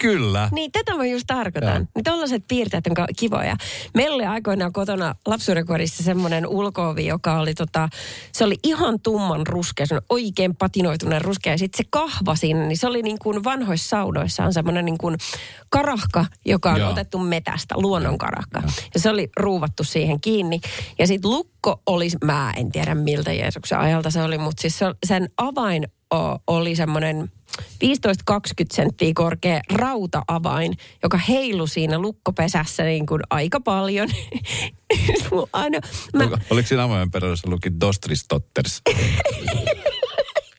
[0.00, 0.48] Kyllä.
[0.52, 1.74] Niin, tätä mä just tarkoitan.
[1.76, 1.86] Joo.
[1.94, 3.56] Niin tollaset piirteet on kivoja.
[3.94, 7.88] Meillä oli aikoinaan kotona lapsuudenkodissa semmoinen ulkoovi, joka oli tota,
[8.32, 11.52] se oli ihan tumman ruskea, semmoinen oikein patinoituneen ruskea.
[11.52, 14.98] Ja sitten se kahva siinä, niin se oli niin kuin vanhoissa saunoissa on semmoinen niin
[14.98, 15.16] kuin
[15.68, 16.90] karahka, joka on Joo.
[16.90, 18.60] otettu metästä, luonnon karahka.
[18.60, 18.70] Joo.
[18.94, 20.60] Ja se oli ruuvattu siihen kiinni.
[20.98, 21.30] Ja sitten
[21.66, 25.88] lukko oli, mä en tiedä miltä Jeesuksen ajalta se oli, mutta siis se, sen avain
[26.46, 27.64] oli semmoinen 15-20
[28.72, 34.08] senttiä korkea rauta-avain, joka heilui siinä lukkopesässä niin kuin aika paljon.
[35.52, 35.78] Aina,
[36.14, 38.82] mä, Oliko, oliko siinä avoimen perässä luki Dostris Totters?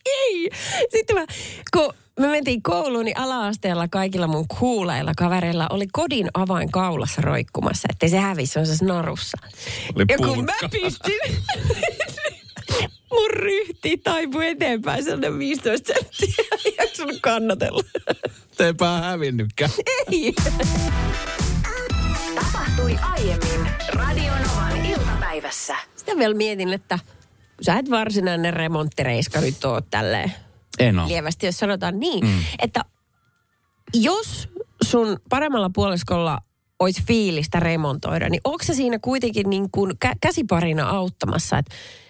[0.06, 0.50] ei.
[0.90, 1.26] Sitten mä,
[1.72, 7.88] kun me mentiin kouluun, niin ala-asteella kaikilla mun kuuleilla kavereilla oli kodin avain kaulassa roikkumassa,
[7.90, 9.38] ettei se hävisi, on se narussa.
[9.96, 11.20] Oli ja kun mä pistin,
[13.12, 17.82] mun ryhti taipui eteenpäin, sellainen 15 senttiä, ei jaksanut kannatella.
[18.56, 19.70] Teipä hävinnytkään.
[20.12, 20.34] ei.
[22.34, 25.76] Tapahtui aiemmin Radionovan iltapäivässä.
[25.96, 26.98] Sitä vielä mietin, että
[27.62, 30.32] sä et varsinainen remonttireiska nyt oo tälleen
[30.78, 31.08] En ole.
[31.08, 32.38] lievästi, jos sanotaan niin, mm.
[32.58, 32.84] että
[33.94, 34.48] jos
[34.84, 36.38] sun paremmalla puoliskolla
[36.78, 41.58] olisi fiilistä remontoida, niin onko se siinä kuitenkin niin kuin kä- käsiparina auttamassa?
[41.58, 41.66] Et,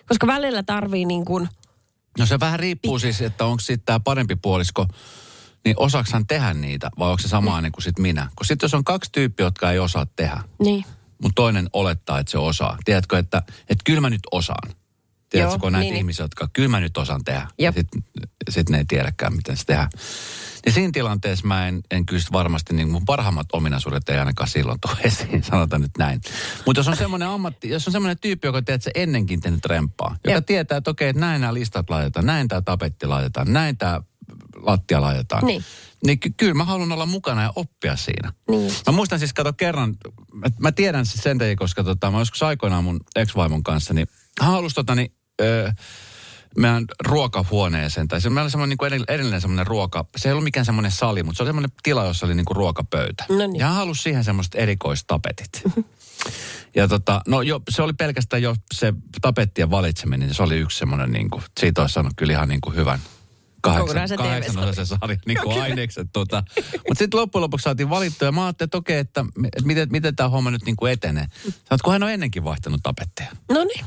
[0.08, 1.48] koska välillä tarvii niin kuin,
[2.18, 4.86] No se vähän riippuu siis, että onko sitten tämä parempi puolisko,
[5.64, 8.28] niin osaksan tehdä niitä, vai onko se sama niin kuin sit minä?
[8.36, 10.84] Kun sitten jos on kaksi tyyppiä, jotka ei osaa tehdä, niin,
[11.22, 12.78] mutta toinen olettaa, että se osaa.
[12.84, 14.72] Tiedätkö, että, että kyllä mä nyt osaan.
[15.34, 15.98] Tiedätkö, Joo, kun on näitä niin, niin.
[15.98, 17.48] ihmisiä, jotka kyllä mä nyt osaan tehdä.
[17.74, 18.04] Sitten
[18.50, 19.88] sit ne ei tiedäkään, miten se tehdään.
[20.66, 24.80] Ja siinä tilanteessa mä en, en kyllä varmasti, niin mun parhaimmat ominaisuudet ei ainakaan silloin
[24.80, 26.20] tule esiin, sanotaan nyt näin.
[26.66, 29.64] Mutta jos on semmoinen ammatti, jos on semmoinen tyyppi, joka tiedät, että se ennenkin tehnyt
[29.66, 30.46] remppaa, joka Jep.
[30.46, 34.00] tietää, että okei, että näin nämä listat laitetaan, näin tämä tapetti laitetaan, näin tämä
[34.56, 35.44] lattia laitetaan.
[35.46, 35.64] Niin.
[36.06, 38.32] Niin ky- kyllä mä haluan olla mukana ja oppia siinä.
[38.50, 38.72] Niin.
[38.86, 39.94] Mä muistan siis, kato kerran,
[40.32, 44.06] mä, mä tiedän sen takia, koska tota, mä joskus aikoinaan mun ex-vaimon kanssa, niin
[44.40, 45.12] hän halusi tota, niin,
[46.56, 50.44] meidän ruokahuoneeseen, tai se meillä oli semmoinen niin kuin erillinen semmoinen ruoka, se ei ollut
[50.44, 53.24] mikään semmoinen sali, mutta se oli semmoinen tila, jossa oli niin kuin ruokapöytä.
[53.28, 53.58] No niin.
[53.58, 55.62] Ja hän halusi siihen semmoiset erikoistapetit.
[56.76, 60.78] ja tota, no jo, se oli pelkästään jo se tapettien valitseminen, niin se oli yksi
[60.78, 63.00] semmoinen niin kuin, siitä olisi saanut kyllä ihan niin kuin hyvän
[63.60, 66.08] kahdeksan, kahdeksan osaisen sarjan niin kuin ainekset.
[66.12, 66.44] Tota.
[66.88, 70.16] Mutta sitten loppujen lopuksi saatiin valittua ja mä ajattelin, että okei, että, että miten, miten
[70.16, 71.26] tämä homma nyt niin kuin etenee.
[71.42, 73.30] Sanoit, kun hän on ennenkin vaihtanut tapetteja.
[73.52, 73.84] no niin.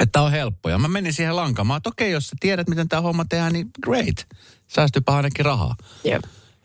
[0.00, 0.68] Että on helppo.
[0.68, 3.70] Ja mä menin siihen lankamaan, että okei, jos sä tiedät, miten tämä homma tehdään, niin
[3.82, 4.26] great.
[4.68, 5.76] Säästypä ainakin rahaa.
[6.04, 6.20] Joo.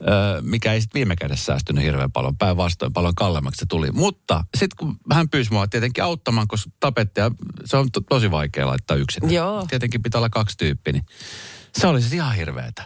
[0.08, 2.38] Öö, mikä ei sitten viime kädessä säästynyt hirveän paljon.
[2.38, 3.92] Päinvastoin paljon kallemmaksi se tuli.
[3.92, 7.32] Mutta sitten kun hän pyysi mua tietenkin auttamaan, koska tapettia,
[7.66, 9.34] se on to- tosi vaikea laittaa yksin.
[9.34, 9.66] Joo.
[9.70, 11.06] Tietenkin pitää olla kaksi tyyppiä, niin
[11.80, 12.84] se oli siis ihan hirveetä.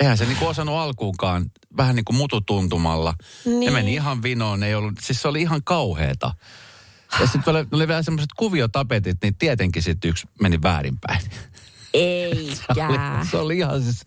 [0.00, 3.14] Eihän se niinku osannut alkuunkaan vähän niin kuin mututuntumalla.
[3.44, 3.60] Niin.
[3.60, 6.34] Ne meni ihan vinoon, ei ollut, siis se oli ihan kauheeta.
[7.20, 11.20] Ja sitten oli, oli vielä semmoiset kuviotapetit, niin tietenkin sitten yksi meni väärinpäin.
[11.94, 13.24] Eikä.
[13.30, 14.06] Se oli ihan siis...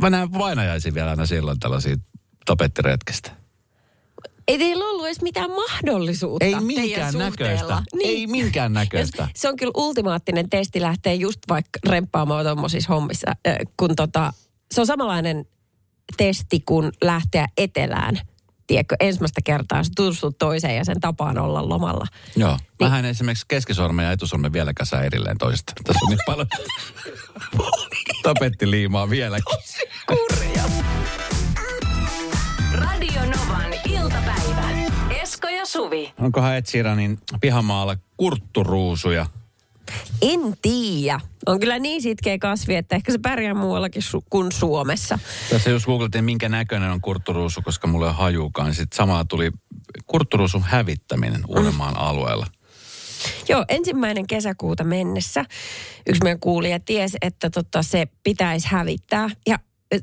[0.00, 1.96] Mä näen vainajaisin vielä aina silloin tällaisia
[2.44, 3.30] tapettiretkestä.
[4.48, 7.82] Ei teillä ollut edes mitään mahdollisuutta Ei minkään näköistä.
[8.00, 9.28] Ei minkään näköistä.
[9.34, 14.32] Se on kyllä ultimaattinen testi lähteä just vaikka remppaamaan tuommoisissa hommissa, äh, kun tota,
[14.74, 15.44] se on samanlainen
[16.16, 18.20] testi kuin lähteä etelään.
[18.66, 22.06] Tiedätkö, ensimmäistä kertaa sä tutustut toiseen ja sen tapaan olla lomalla.
[22.36, 22.58] Joo.
[22.80, 25.72] Vähän esimerkiksi keskisormen ja etusormen vieläkään saa erilleen toisesta.
[25.84, 26.46] Tässä on niin paljon
[28.22, 29.44] tapettiliimaa vieläkin.
[30.06, 30.62] Kurja.
[32.72, 34.70] Radio Novan iltapäivä.
[35.22, 36.12] Esko ja Suvi.
[36.20, 39.26] Onkohan Ed Sheeranin pihamaalla kurtturuusuja?
[40.22, 41.20] En tiedä.
[41.46, 45.18] On kyllä niin sitkeä kasvi, että ehkä se pärjää muuallakin su- kuin Suomessa.
[45.50, 49.24] Tässä jos googletin, minkä näköinen on kurtturuusu, koska mulla ei ole hajukaan, niin sitten samalla
[49.24, 49.50] tuli
[50.06, 52.46] kurtturuusun hävittäminen Uudenmaan alueella.
[53.48, 55.44] Joo, ensimmäinen kesäkuuta mennessä
[56.06, 59.30] yksi meidän kuulija tiesi, että tota, se pitäisi hävittää.
[59.46, 59.58] Ja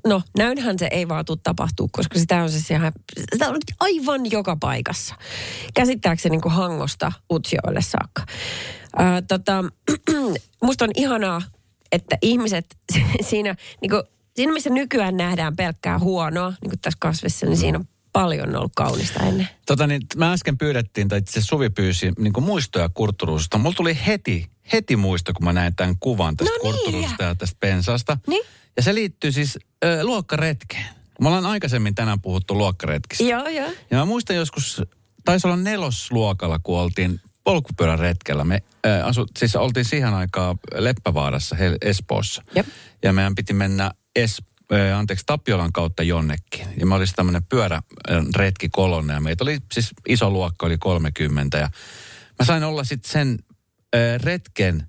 [0.08, 2.92] no, näynhän se ei vaan tule tapahtuu, koska sitä on se siellä,
[3.34, 5.16] sitä on aivan joka paikassa.
[5.74, 8.26] Käsittääkseni niin kuin Hangosta Utsjoelle saakka.
[8.98, 9.64] Ää, tota,
[10.64, 11.42] musta on ihanaa,
[11.92, 12.66] että ihmiset
[13.30, 14.04] siinä, niin kuin,
[14.36, 18.72] siinä missä nykyään nähdään pelkkää huonoa, niin kuin tässä kasvissa, niin siinä on paljon ollut
[18.76, 19.48] kaunista ennen.
[19.66, 23.58] Tota niin, mä äsken pyydettiin, tai itse Suvi pyysi niin muistoja kurtturuususta.
[23.58, 27.10] Mulla tuli heti, heti muisto, kun mä näin tämän kuvan tästä No niin.
[27.20, 28.18] ja tästä pensasta.
[28.28, 28.46] Niin.
[28.78, 30.86] Ja se liittyy siis ö, luokkaretkeen.
[31.22, 33.24] Me ollaan aikaisemmin tänään puhuttu luokkaretkistä.
[33.24, 33.70] Joo, joo.
[33.92, 34.82] Ja mä muistan joskus,
[35.26, 38.44] taisi olla nelosluokalla, kun oltiin polkupyöräretkellä.
[38.44, 42.44] Me äh, asu, siis oltiin siihen aikaan Leppävaarassa, Hel- Espoossa.
[42.56, 42.68] Jep.
[43.04, 44.42] Ja meidän piti mennä es,
[44.74, 46.68] äh, anteeksi, Tapiolan kautta jonnekin.
[46.78, 49.14] Ja mä olisi tämmöinen pyöräretki kolonne.
[49.14, 51.58] Ja meitä oli siis iso luokka, oli 30.
[51.58, 51.70] Ja
[52.40, 53.40] mä sain olla sitten sen
[53.96, 54.88] äh, retken,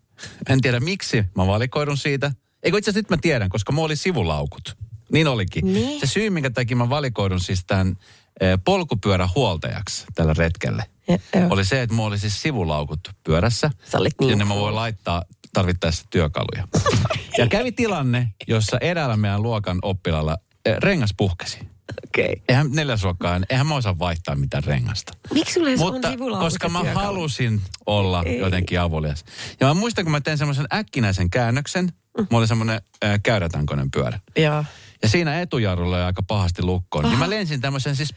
[0.48, 2.32] en tiedä miksi mä valikoidun siitä.
[2.62, 4.76] Eikö itse asiassa nyt mä tiedän, koska mulla oli sivulaukut.
[5.12, 5.72] Niin olikin.
[5.72, 6.00] Niin.
[6.00, 7.96] Se syy, minkä takia mä valikoidun siis tämän
[8.40, 11.18] eh, polkupyörähuoltajaksi tällä retkelle, Ja-
[11.50, 13.70] oli se, että mulla oli siis sivulaukut pyörässä.
[13.90, 15.22] Sä olit niin Jonne mä voin laittaa
[15.52, 16.68] tarvittaessa työkaluja.
[17.38, 21.58] ja kävi tilanne, jossa eräällä meidän luokan oppilalla eh, rengas puhkesi.
[22.04, 22.24] Okei.
[22.24, 22.42] Okay.
[22.48, 25.12] Eihän neljäsluokkaan, eihän mä osaa vaihtaa mitään rengasta.
[25.34, 27.06] Miksi sulla Mutta on koska ja mä työkalut?
[27.06, 28.38] halusin olla Ei.
[28.38, 29.24] jotenkin avulias.
[29.60, 31.84] Ja mä muistan, kun mä tein semmoisen äkkinäisen käännöksen.
[31.84, 32.26] Mm.
[32.30, 34.20] Mulla oli semmoinen äh, käydätankoinen pyörä.
[34.36, 34.64] Joo.
[35.02, 37.04] Ja siinä etujarrulla oli aika pahasti lukkoon.
[37.04, 38.14] Niin mä lensin tämmöisen siis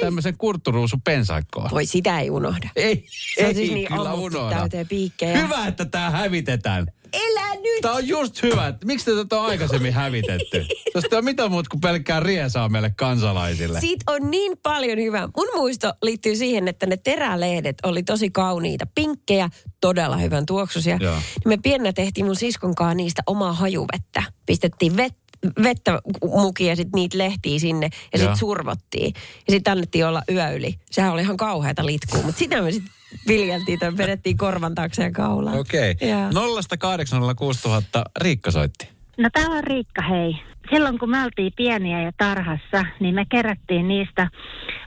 [0.00, 1.70] tämmöisen kurtturuusu pensaikkoon.
[1.70, 2.68] Voi sitä ei unohda.
[2.76, 4.56] Ei, Se on ei siis niin kyllä unohda.
[4.56, 5.38] täyteen piikkejä.
[5.38, 6.86] Hyvä, että tää hävitetään.
[7.12, 7.80] Elä nyt!
[7.82, 8.74] Tää on just hyvä.
[8.84, 10.64] Miksi te tätä on aikaisemmin hävitetty?
[10.92, 13.80] Tästä ei ole mitään muuta kuin pelkkää riesaa meille kansalaisille.
[13.80, 15.28] Siitä on niin paljon hyvää.
[15.36, 19.48] Mun muisto liittyy siihen, että ne terälehdet oli tosi kauniita, pinkkejä,
[19.80, 20.98] todella hyvän tuoksuisia.
[21.00, 21.14] Joo.
[21.14, 24.22] Niin me pienenä tehtiin mun siskonkaan niistä omaa hajuvettä.
[24.46, 25.14] Pistettiin vet,
[25.62, 29.14] vettä mukia ja sitten niitä lehtiä sinne ja sitten survottiin.
[29.46, 30.74] Ja sitten annettiin olla yö yli.
[30.90, 32.92] Sehän oli ihan kauheata litkua, mutta sitä me sitten
[33.28, 35.58] viljeltiin tai vedettiin korvan taakse ja kaulaan.
[35.58, 35.90] Okei.
[35.90, 36.08] Okay.
[36.08, 36.30] Joo.
[36.30, 38.88] 0806000 Riikka soitti.
[39.18, 40.36] No täällä on Riikka, hei.
[40.70, 44.28] Silloin kun me oltiin pieniä ja tarhassa, niin me kerättiin niistä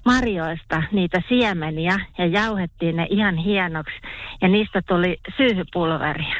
[0.06, 3.94] marjoista niitä siemeniä ja jauhettiin ne ihan hienoksi.
[4.42, 6.36] Ja niistä tuli syyhypulveria.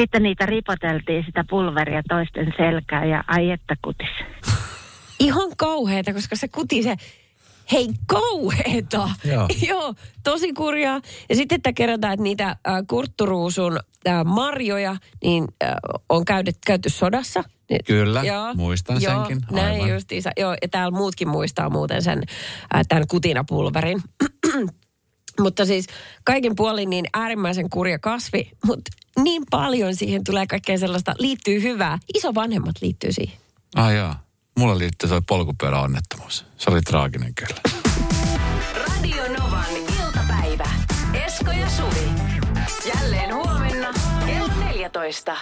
[0.00, 4.08] Sitten niitä ripoteltiin sitä pulveria toisten selkään ja ai että kutis.
[5.20, 6.96] ihan kauheeta, koska se kuti se,
[7.72, 9.10] hei kauheeta.
[9.24, 9.48] Joo.
[9.68, 11.00] Joo, tosi kurjaa.
[11.28, 12.56] Ja sitten, että kerätään että niitä äh,
[12.88, 15.74] kurtturuusun äh, marjoja, niin äh,
[16.08, 17.44] on käyty, käyty sodassa.
[17.86, 18.22] Kyllä,
[18.54, 19.90] muistan joo, senkin, Näin aivan.
[19.90, 20.30] justiinsa.
[20.36, 22.22] Joo, ja täällä muutkin muistaa muuten sen,
[22.74, 24.02] äh, tämän kutinapulverin.
[25.40, 25.86] Mutta siis
[26.24, 28.90] kaiken puolin niin äärimmäisen kurja kasvi, mutta
[29.22, 31.98] niin paljon siihen tulee kaikkea sellaista, liittyy hyvää.
[32.14, 33.38] Isovanhemmat liittyy siihen.
[33.76, 34.22] Ah jaa.
[34.58, 36.46] Mulla liittyy toi polkupyöräonnettomuus.
[36.56, 37.60] Se oli traaginen kyllä.
[38.76, 40.70] Radio Novan iltapäivä.
[41.26, 42.10] Esko ja Suvi.
[42.94, 43.88] Jälleen huomenna
[44.26, 45.36] kello 14.